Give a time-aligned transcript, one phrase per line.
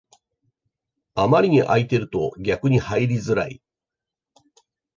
[1.13, 3.61] あまりに空いてると逆に入りづらい